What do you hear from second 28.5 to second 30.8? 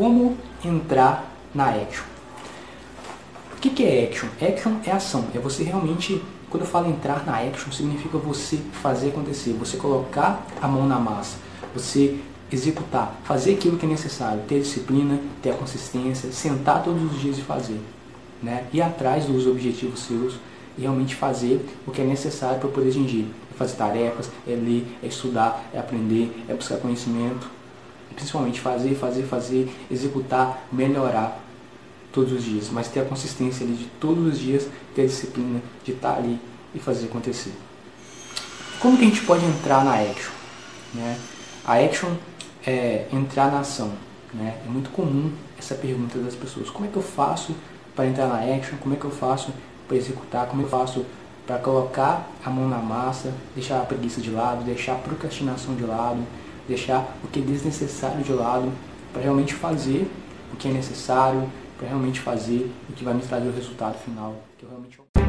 fazer, fazer, fazer, executar,